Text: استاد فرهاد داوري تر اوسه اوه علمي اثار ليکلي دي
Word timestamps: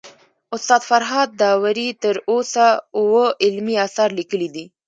استاد 0.55 0.81
فرهاد 0.89 1.29
داوري 1.41 1.87
تر 2.03 2.15
اوسه 2.31 2.67
اوه 2.99 3.25
علمي 3.43 3.75
اثار 3.87 4.09
ليکلي 4.19 4.47
دي 4.55 4.65